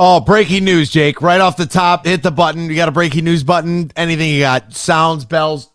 [0.00, 1.20] Oh, breaking news, Jake.
[1.20, 2.70] Right off the top, hit the button.
[2.70, 3.90] You got a breaking news button.
[3.96, 4.72] Anything you got?
[4.72, 5.72] Sounds, bells.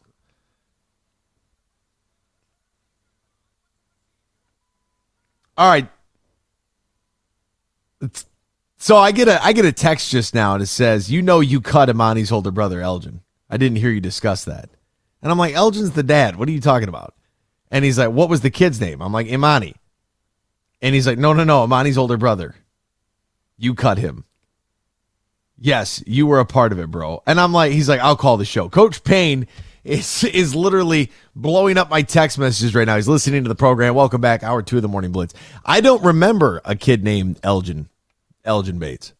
[5.57, 5.89] All right.
[8.77, 11.41] So I get a I get a text just now and it says, "You know
[11.41, 14.69] you cut Emoni's older brother Elgin." I didn't hear you discuss that.
[15.21, 16.37] And I'm like, "Elgin's the dad.
[16.37, 17.13] What are you talking about?"
[17.71, 19.73] And he's like, "What was the kid's name?" I'm like, "Emoni."
[20.81, 22.55] And he's like, "No, no, no, Emoni's older brother.
[23.63, 24.25] You cut him."
[25.57, 27.23] Yes, you were a part of it, bro.
[27.25, 29.47] And I'm like, he's like, "I'll call the show." Coach Payne
[29.83, 32.95] is is literally blowing up my text messages right now.
[32.95, 33.95] He's listening to the program.
[33.95, 35.33] Welcome back, hour two of the morning blitz.
[35.65, 37.89] I don't remember a kid named Elgin
[38.45, 39.13] Elgin Bates.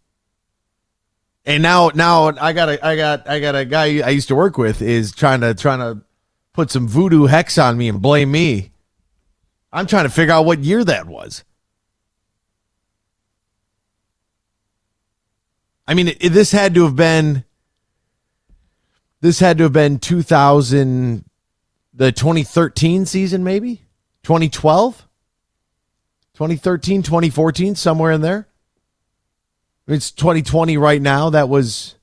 [1.45, 4.35] And now, now I got a, I got, I got a guy I used to
[4.35, 6.01] work with is trying to, trying to
[6.53, 8.71] put some voodoo hex on me and blame me.
[9.71, 11.43] I'm trying to figure out what year that was.
[15.87, 17.43] I mean, it, this had to have been,
[19.21, 21.25] this had to have been 2000,
[21.93, 23.83] the 2013 season, maybe
[24.23, 25.07] 2012,
[26.33, 28.47] 2013, 2014, somewhere in there.
[29.87, 31.29] It's 2020 right now.
[31.29, 31.95] That was,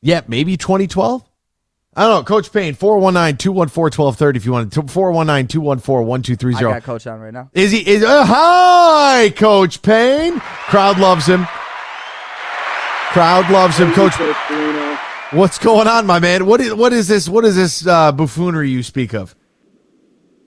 [0.00, 1.27] yeah, maybe 2012.
[1.98, 2.22] I don't know.
[2.22, 4.82] Coach Payne, 419 214 1230 if you want to.
[4.82, 6.56] 419 214 1230.
[6.56, 7.50] I got Coach on right now.
[7.52, 7.84] Is he?
[7.84, 10.38] Is, uh, hi, Coach Payne.
[10.38, 11.44] Crowd loves him.
[13.10, 13.90] Crowd loves him.
[13.94, 14.14] Coach.
[15.32, 16.46] What's going on, my man?
[16.46, 17.28] What is, what is this?
[17.28, 19.34] What is this uh, buffoonery you speak of?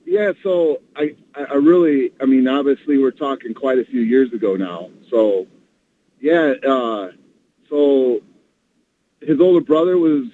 [0.06, 4.56] Yeah, so I, I really, I mean, obviously we're talking quite a few years ago
[4.56, 4.90] now.
[5.10, 5.48] So,
[6.22, 7.10] yeah, uh,
[7.70, 8.22] so
[9.22, 10.28] his older brother was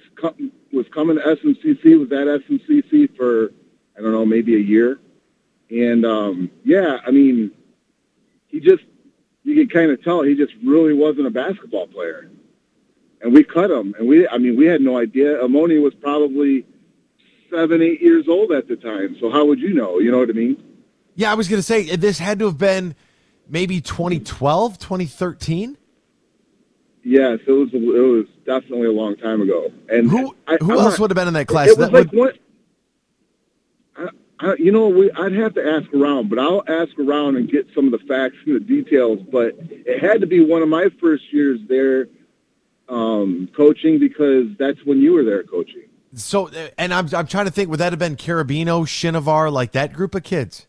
[0.72, 3.52] was coming to SMCC, was at SMCC for
[3.96, 5.00] I don't know, maybe a year,
[5.70, 7.50] and um, yeah, I mean,
[8.46, 8.84] he just
[9.42, 12.30] you can kind of tell he just really wasn't a basketball player,
[13.20, 15.38] and we cut him, and we, I mean, we had no idea.
[15.38, 16.64] Emoni was probably
[17.50, 19.16] seven, eight years old at the time.
[19.20, 19.98] So how would you know?
[19.98, 20.62] You know what I mean?
[21.14, 22.94] Yeah, I was going to say this had to have been
[23.48, 25.76] maybe 2012, 2013.
[27.04, 27.68] Yes, it was.
[27.72, 29.72] It was definitely a long time ago.
[29.88, 31.68] And who I, who I'm else not, would have been in that class?
[31.68, 32.38] It was that like would...
[33.96, 34.10] what?
[34.40, 37.50] I, I, you know, we, I'd have to ask around, but I'll ask around and
[37.50, 39.20] get some of the facts and the details.
[39.30, 42.08] But it had to be one of my first years there
[42.88, 45.84] um, coaching because that's when you were there coaching.
[46.14, 47.70] So, and I'm I'm trying to think.
[47.70, 50.66] Would that have been Carabino, Shinovar, like that group of kids?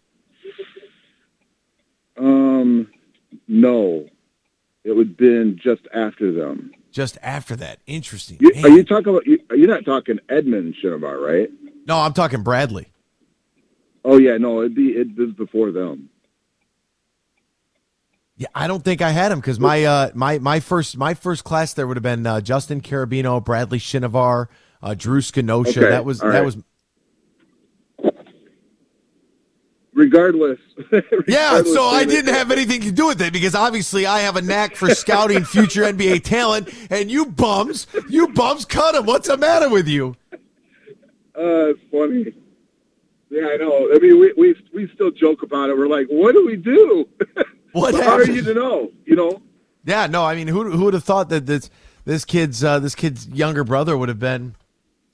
[2.17, 2.91] Um,
[3.47, 4.05] no,
[4.89, 6.71] it would have been just after them.
[6.91, 8.37] Just after that, interesting.
[8.41, 9.27] You, are you talking about?
[9.27, 11.49] You, you're not talking Edmund Shinovar, right?
[11.85, 12.91] No, I'm talking Bradley.
[14.03, 16.09] Oh yeah, no, it'd be it was before them.
[18.37, 21.43] Yeah, I don't think I had him because my uh my my first my first
[21.43, 24.47] class there would have been uh, Justin Carabino, Bradley Shinovar
[24.81, 25.79] uh, Drew Skenosha.
[25.79, 25.89] Okay.
[25.89, 26.57] That was All that was.
[29.99, 30.59] Regardless.
[30.91, 31.25] Regardless.
[31.27, 34.41] Yeah, so I didn't have anything to do with it because obviously I have a
[34.41, 39.05] knack for scouting future NBA talent, and you bums, you bums cut him.
[39.05, 40.15] What's the matter with you?
[40.31, 42.33] Uh, it's funny.
[43.29, 43.91] Yeah, I know.
[43.93, 45.77] I mean, we we we still joke about it.
[45.77, 47.07] We're like, what do we do?
[47.71, 48.91] What How are you to know?
[49.05, 49.43] You know?
[49.85, 50.25] Yeah, no.
[50.25, 51.69] I mean, who who would have thought that this
[52.03, 54.55] this kid's uh, this kid's younger brother would have been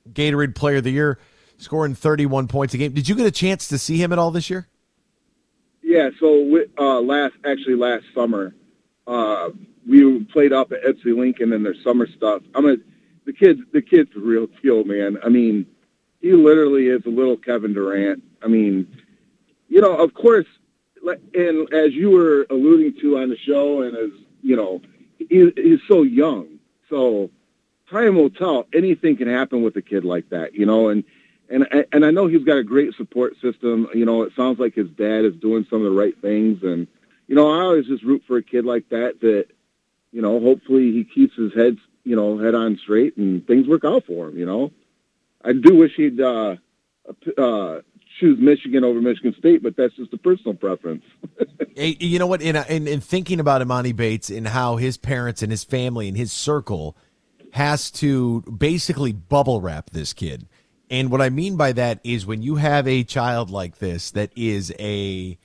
[0.10, 1.20] Gatorade Player of the Year,
[1.58, 2.94] scoring 31 points a game.
[2.94, 4.70] Did you get a chance to see him at all this year?
[5.88, 8.56] Yeah, so uh, last actually last summer,
[9.06, 9.50] uh,
[9.88, 12.42] we played up at Edsel Lincoln and their summer stuff.
[12.56, 12.78] I'm a
[13.28, 15.20] the kid's the kid's a real deal, man.
[15.24, 15.68] I mean,
[16.22, 18.24] he literally is a little Kevin Durant.
[18.42, 18.88] I mean,
[19.68, 20.48] you know, of course,
[21.36, 24.10] and as you were alluding to on the show, and as
[24.42, 24.82] you know,
[25.20, 26.58] he, he's so young.
[26.90, 27.30] So
[27.92, 28.66] time will tell.
[28.74, 30.90] Anything can happen with a kid like that, you know.
[30.90, 31.04] And
[31.50, 33.88] and and I know he's got a great support system.
[33.94, 36.88] You know, it sounds like his dad is doing some of the right things, and
[37.28, 39.22] you know, I always just root for a kid like that.
[39.22, 39.48] That
[40.12, 43.84] you know, hopefully he keeps his head you know head on straight and things work
[43.86, 44.38] out for him.
[44.38, 44.72] You know,
[45.44, 46.56] I do wish he'd uh,
[47.38, 47.82] uh,
[48.20, 51.04] choose Michigan over Michigan State, but that's just a personal preference.
[51.78, 52.42] Hey, you know what?
[52.42, 56.16] In, in in thinking about Emoni Bates and how his parents and his family and
[56.16, 56.96] his circle
[57.52, 60.48] has to basically bubble wrap this kid.
[60.90, 64.32] And what I mean by that is when you have a child like this that
[64.36, 65.38] is a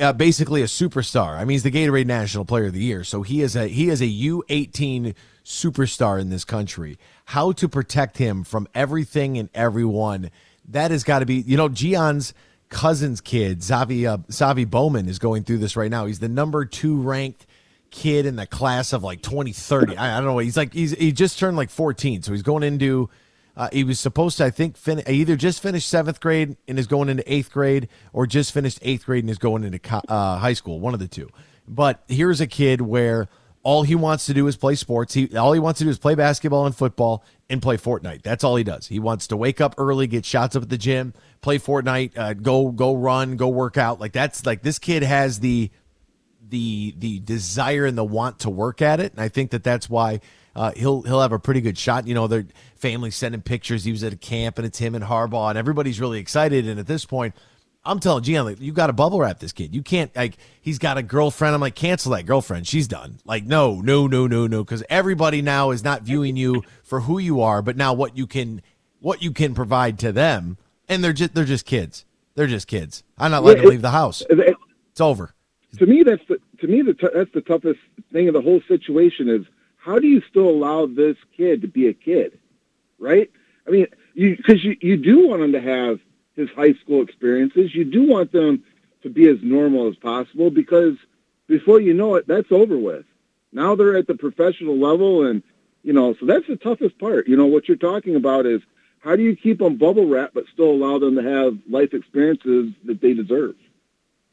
[0.00, 1.36] uh, basically a superstar.
[1.36, 3.88] I mean, he's the Gatorade National Player of the Year, so he is a he
[3.88, 6.98] is a U eighteen superstar in this country.
[7.26, 10.30] How to protect him from everything and everyone?
[10.68, 11.36] That has got to be.
[11.36, 12.32] You know, Gion's
[12.70, 16.06] cousin's kid, Zavi uh, Zavi Bowman, is going through this right now.
[16.06, 17.46] He's the number two ranked
[17.90, 19.96] kid in the class of like 2030.
[19.96, 20.38] I, I don't know.
[20.38, 23.10] He's like he's he just turned like 14, so he's going into.
[23.56, 26.86] Uh, he was supposed to, I think, fin- either just finished seventh grade and is
[26.86, 30.38] going into eighth grade, or just finished eighth grade and is going into co- uh,
[30.38, 30.80] high school.
[30.80, 31.28] One of the two.
[31.68, 33.28] But here's a kid where
[33.62, 35.14] all he wants to do is play sports.
[35.14, 38.22] He all he wants to do is play basketball and football and play Fortnite.
[38.22, 38.88] That's all he does.
[38.88, 42.34] He wants to wake up early, get shots up at the gym, play Fortnite, uh,
[42.34, 44.00] go go run, go work out.
[44.00, 45.70] Like that's like this kid has the
[46.54, 49.90] the the desire and the want to work at it, and I think that that's
[49.90, 50.20] why
[50.54, 52.06] uh, he'll he'll have a pretty good shot.
[52.06, 52.46] You know, their
[52.76, 53.82] family sending pictures.
[53.84, 56.68] He was at a camp, and it's him and Harbaugh, and everybody's really excited.
[56.68, 57.34] And at this point,
[57.84, 59.74] I'm telling Gian, like, you got to bubble wrap this kid.
[59.74, 61.54] You can't like he's got a girlfriend.
[61.56, 62.68] I'm like, cancel that girlfriend.
[62.68, 63.18] She's done.
[63.24, 67.18] Like, no, no, no, no, no, because everybody now is not viewing you for who
[67.18, 68.62] you are, but now what you can
[69.00, 70.56] what you can provide to them,
[70.88, 72.04] and they're just they're just kids.
[72.36, 73.02] They're just kids.
[73.18, 74.22] I'm not letting them leave the house.
[74.30, 74.56] It-
[74.92, 75.34] It's over.
[75.78, 77.80] to me, that's the to me the t- that's the toughest
[78.12, 79.46] thing of the whole situation is
[79.76, 82.38] how do you still allow this kid to be a kid,
[82.98, 83.30] right?
[83.66, 86.00] I mean, you because you you do want him to have
[86.34, 87.74] his high school experiences.
[87.74, 88.64] You do want them
[89.02, 90.96] to be as normal as possible because
[91.46, 93.04] before you know it, that's over with.
[93.52, 95.42] Now they're at the professional level, and
[95.82, 97.28] you know, so that's the toughest part.
[97.28, 98.62] You know, what you're talking about is
[99.00, 102.72] how do you keep them bubble wrap but still allow them to have life experiences
[102.84, 103.54] that they deserve.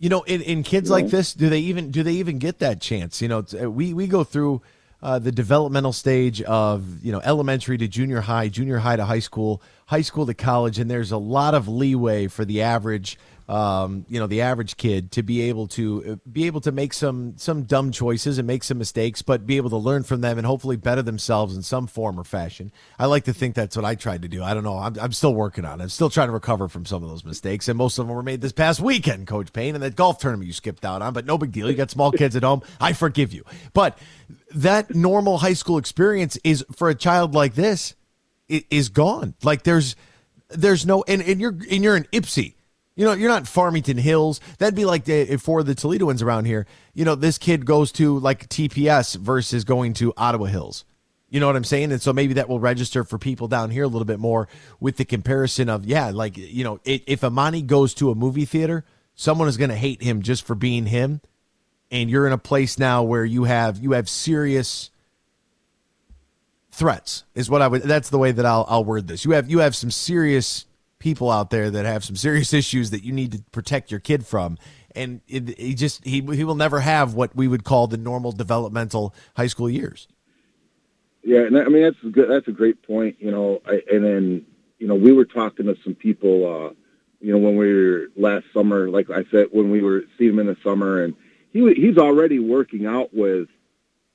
[0.02, 2.58] You know, in, in kids You like this, do they even do they even get
[2.58, 3.22] that chance?
[3.22, 4.64] You know, uh, we we go through
[5.04, 9.20] uh, the developmental stage of you know elementary to junior high, junior high to high
[9.20, 13.20] school, high school to college, and there's a lot of leeway for the average.
[13.52, 16.94] Um, you know, the average kid to be able to uh, be able to make
[16.94, 20.38] some some dumb choices and make some mistakes, but be able to learn from them
[20.38, 22.72] and hopefully better themselves in some form or fashion.
[22.98, 24.42] I like to think that's what I tried to do.
[24.42, 24.78] I don't know.
[24.78, 25.84] I'm, I'm still working on it.
[25.84, 28.24] I'm still trying to recover from some of those mistakes, and most of them were
[28.24, 31.12] made this past weekend, Coach Payne, and that golf tournament you skipped out on.
[31.12, 31.70] But no big deal.
[31.70, 32.62] You got small kids at home.
[32.80, 33.44] I forgive you.
[33.74, 33.98] But
[34.56, 37.96] that normal high school experience is for a child like this
[38.48, 39.34] is gone.
[39.44, 39.98] Like there's
[40.48, 42.54] there's no and, and you're and you're an Ypsi.
[42.96, 44.42] You know, you're not Farmington Hills.
[44.58, 46.68] That'd be like the, for the Toledoans around here.
[46.94, 50.84] You know, this kid goes to like TPS versus going to Ottawa Hills.
[51.30, 51.94] You know what I'm saying?
[51.94, 54.50] And so maybe that will register for people down here a little bit more
[54.82, 58.44] with the comparison of, yeah, like, you know, i if Emoni goes to a movie
[58.44, 58.84] theater,
[59.16, 61.22] someone is going to hate him just for being him.
[61.90, 64.92] And you're in a place now where you have, you have serious
[66.72, 69.24] threats is what I would, that's the way that I'll, I'll word this.
[69.24, 70.66] You have, you have some serious
[71.02, 74.26] people out there that have some serious issues that you need to protect your kid
[74.26, 74.58] from.
[74.96, 78.32] And it, he just, he, he will never have what we would call the normal
[78.32, 80.08] developmental high school years.
[81.24, 82.30] Yeah, and I mean that's a good.
[82.30, 83.18] That's a great point.
[83.20, 84.46] You know, I, and then
[84.80, 86.46] you know we were talking to some people.
[86.46, 86.74] uh
[87.20, 90.40] You know, when we were last summer, like I said, when we were seeing him
[90.40, 91.16] in the summer, and
[91.52, 93.50] he he's already working out with,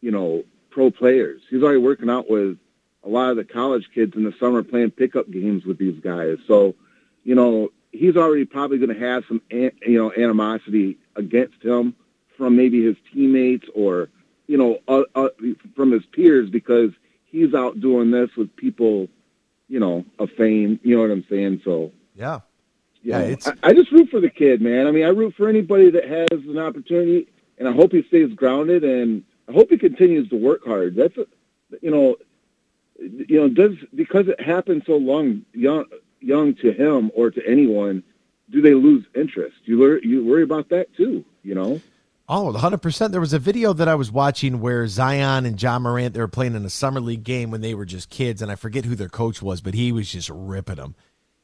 [0.01, 1.43] you know, pro players.
[1.49, 2.59] He's already working out with
[3.05, 6.39] a lot of the college kids in the summer playing pickup games with these guys.
[6.49, 6.75] So,
[7.27, 11.95] you know, he's already probably going to have some, an- you know, animosity against him
[12.39, 14.09] from maybe his teammates or
[14.47, 15.29] you know, uh, uh,
[15.75, 16.93] from his peers because
[17.25, 19.09] he's out doing this with people,
[19.69, 20.79] you know, of fame.
[20.85, 21.63] You know what I'm saying?
[21.65, 22.39] So, Yeah.
[23.03, 24.87] Yeah, it's- I, I just root for the kid, man.
[24.87, 27.27] I mean, I root for anybody that has an opportunity,
[27.59, 30.95] and I hope he stays grounded, and I hope he continues to work hard.
[30.95, 31.27] That's, a,
[31.83, 32.17] you know,
[33.01, 35.87] you know, does because it happened so long, young,
[36.27, 38.03] young to him or to anyone,
[38.51, 39.57] do they lose interest?
[39.65, 41.81] You lear, you worry about that too, you know.
[42.29, 43.13] Oh, 100%.
[43.13, 46.27] There was a video that I was watching where Zion and Ja Morant, they were
[46.27, 48.97] playing in a summer league game when they were just kids, and I forget who
[48.97, 50.97] their coach was, but he was just ripping them.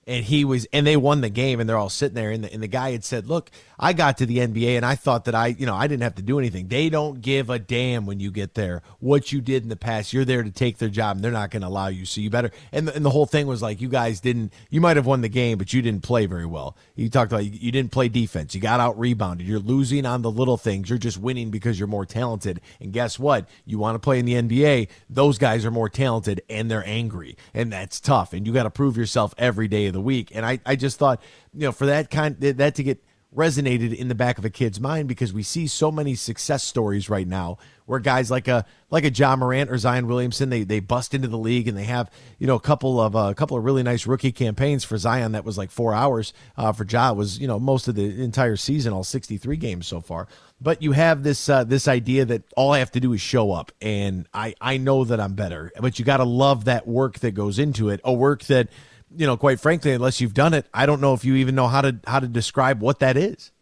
[0.07, 2.31] And he was, and they won the game, and they're all sitting there.
[2.31, 4.97] And the, and the guy had said, Look, I got to the NBA, and I
[4.97, 6.69] thought that I, you know, I didn't have to do anything.
[6.69, 10.13] They don't give a damn when you get there what you did in the past.
[10.13, 12.05] You're there to take their job, and they're not going to allow you.
[12.05, 12.51] So you better.
[12.73, 15.21] And the, and the whole thing was like, you guys didn't, you might have won
[15.21, 16.77] the game, but you didn't play very well.
[16.97, 18.55] You talked about you, you didn't play defense.
[18.55, 19.47] You got out rebounded.
[19.47, 20.89] You're losing on the little things.
[20.91, 22.61] You're just winning because you're more talented.
[22.81, 23.49] And guess what?
[23.65, 24.89] You want to play in the NBA.
[25.09, 27.37] Those guys are more talented and they're angry.
[27.55, 28.33] And that's tough.
[28.33, 30.31] And you got to prove yourself every day of the week.
[30.35, 31.23] And I, I just thought,
[31.55, 33.03] you know, for that kind that to get
[33.35, 37.09] resonated in the back of a kid's mind because we see so many success stories
[37.09, 37.57] right now
[37.87, 41.29] where guys like a like a Ja Morant or Zion Williamson they they bust into
[41.29, 43.83] the league and they have you know a couple of uh, a couple of really
[43.83, 47.47] nice rookie campaigns for Zion that was like four hours uh, for Ja was you
[47.47, 50.29] know most of the entire season all 63 games so far
[50.61, 53.51] but you have this uh, this idea that all I have to do is show
[53.51, 57.21] up and I I know that I'm better but you got to love that work
[57.21, 58.69] that goes into it a work that
[59.17, 61.69] you know, quite frankly, unless you've done it, I don't know if you even know
[61.69, 63.53] how to how to describe what that is.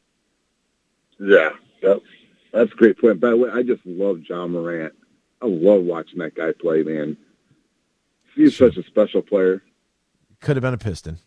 [1.19, 1.50] Yeah,
[1.83, 2.00] that's
[2.52, 3.21] that's a great point.
[3.21, 4.95] By the way, I just love Ja Morant.
[5.42, 7.16] I love watching that guy play, man.
[8.35, 8.71] He's sure.
[8.71, 9.62] such a special player.
[10.40, 11.19] Could have been a Piston.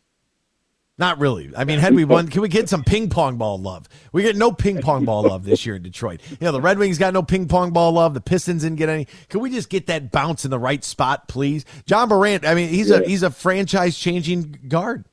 [0.99, 1.51] Not really.
[1.57, 3.89] I mean, had we won, can we get some ping pong ball love?
[4.11, 6.21] We get no ping pong ball love this year in Detroit.
[6.29, 8.13] You know, the Red Wings got no ping pong ball love.
[8.13, 9.07] The Pistons didn't get any.
[9.29, 11.65] Can we just get that bounce in the right spot, please?
[11.87, 12.45] Ja Morant.
[12.45, 12.97] I mean, he's yeah.
[12.97, 15.05] a he's a franchise changing guard.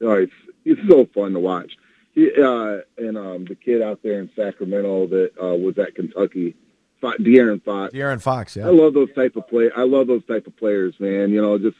[0.00, 0.28] Oh, he's
[0.62, 1.72] he's so fun to watch.
[2.12, 6.54] He uh, and um, the kid out there in Sacramento that uh, was at Kentucky,
[7.02, 7.92] De'Aaron Fox.
[7.92, 8.54] De'Aaron Fox.
[8.54, 9.72] Yeah, I love those type of play.
[9.76, 11.30] I love those type of players, man.
[11.30, 11.76] You know, just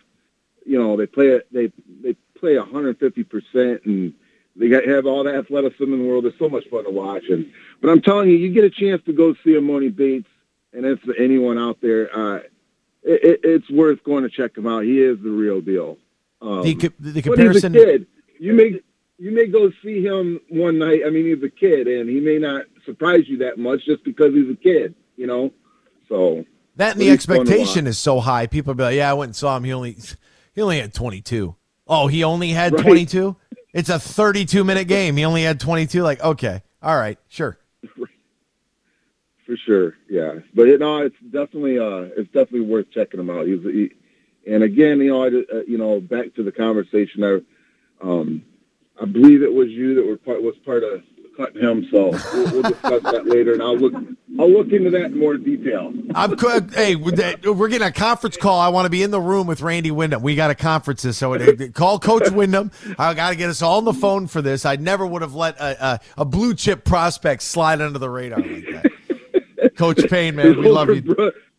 [0.66, 1.46] you know, they play it.
[1.52, 4.14] They they play 150 percent, and
[4.56, 6.26] they got, have all the athleticism in the world.
[6.26, 7.24] It's so much fun to watch.
[7.28, 10.28] And but I'm telling you, you get a chance to go see Emoni Bates,
[10.72, 12.14] and it's anyone out there.
[12.16, 12.36] Uh,
[13.02, 14.84] it, it, it's worth going to check him out.
[14.84, 15.96] He is the real deal.
[16.42, 17.72] Um, the, the comparison.
[17.72, 18.06] But he's a kid.
[18.38, 18.80] You may
[19.18, 21.02] you may go see him one night.
[21.06, 24.32] I mean, he's a kid, and he may not surprise you that much just because
[24.32, 24.94] he's a kid.
[25.16, 25.52] You know,
[26.08, 26.44] so
[26.76, 28.46] that and the expectation is so high.
[28.46, 29.64] People be like, "Yeah, I went and saw him.
[29.64, 29.98] He only
[30.54, 31.54] he only had 22."
[31.90, 32.82] Oh, he only had right.
[32.82, 33.36] 22?
[33.74, 35.16] It's a 32 minute game.
[35.16, 36.02] He only had 22.
[36.02, 36.62] Like, okay.
[36.80, 37.18] All right.
[37.28, 37.58] Sure.
[39.44, 39.94] For sure.
[40.08, 40.34] Yeah.
[40.54, 43.46] But you know, it's definitely, uh, it's definitely worth checking him out.
[43.46, 43.90] He's, he,
[44.46, 47.40] and again, you know, I, uh, you know, back to the conversation, I,
[48.00, 48.44] um,
[49.00, 51.02] I believe it was you that were part, was part of
[51.36, 51.86] cutting him.
[51.90, 53.94] So we'll, we'll discuss that later, and I'll look
[54.38, 55.92] I'll look into that in more detail.
[56.14, 56.72] I'm good.
[56.74, 58.58] hey, we're getting a conference call.
[58.58, 60.22] I want to be in the room with Randy Wyndham.
[60.22, 62.70] We got a conference, so uh, call Coach Wyndham.
[62.98, 64.64] I got to get us all on the phone for this.
[64.64, 68.40] I never would have let a, a, a blue chip prospect slide under the radar
[68.40, 69.76] like that.
[69.76, 71.32] Coach Payne, man, we love you.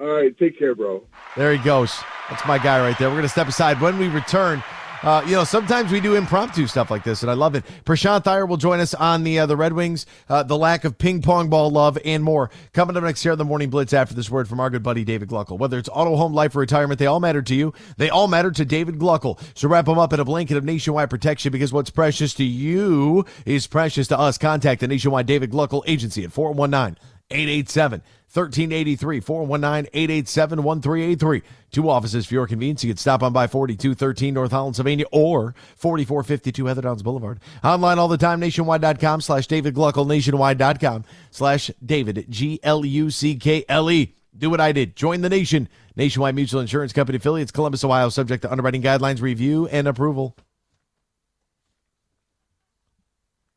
[0.00, 1.04] All right, take care, bro.
[1.36, 1.94] There he goes.
[2.28, 3.08] That's my guy right there.
[3.08, 4.62] We're going to step aside when we return.
[5.04, 7.62] Uh, you know, sometimes we do impromptu stuff like this, and I love it.
[7.84, 10.96] Prashanth Iyer will join us on the uh, the Red Wings, uh, the lack of
[10.96, 12.50] ping pong ball love, and more.
[12.72, 15.04] Coming up next here on the Morning Blitz after this word from our good buddy
[15.04, 15.58] David Gluckle.
[15.58, 17.74] Whether it's auto, home, life, or retirement, they all matter to you.
[17.98, 19.38] They all matter to David Gluckle.
[19.54, 23.26] So wrap them up in a blanket of nationwide protection because what's precious to you
[23.44, 24.38] is precious to us.
[24.38, 26.96] Contact the Nationwide David Gluckle Agency at 419
[27.30, 28.02] 887
[28.34, 31.42] 1383 419 887 1383.
[31.70, 32.82] Two offices for your convenience.
[32.82, 37.40] You can stop on by 4213 North Holland, Sylvania or 4452 Heather Downs Boulevard.
[37.62, 43.36] Online all the time, nationwide.com slash David Gluckle, nationwide.com slash David, G L U C
[43.36, 44.14] K L E.
[44.36, 44.96] Do what I did.
[44.96, 45.68] Join the nation.
[45.94, 50.36] Nationwide Mutual Insurance Company affiliates, Columbus, Ohio, subject to underwriting guidelines, review, and approval.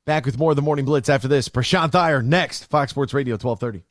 [0.08, 1.50] Back with more of the Morning Blitz after this.
[1.50, 3.84] Prashanth Iyer next, Fox Sports Radio, 1230.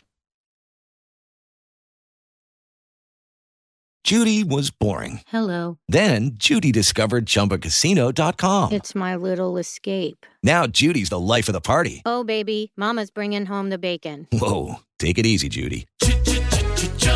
[4.03, 5.21] Judy was boring.
[5.27, 5.79] Hello.
[5.89, 8.73] Then Judy discovered ChumbaCasino.com.
[8.73, 10.25] It's my little escape.
[10.43, 12.01] Now Judy's the life of the party.
[12.07, 14.27] Oh, baby, mama's bringing home the bacon.
[14.33, 15.87] Whoa, take it easy, Judy.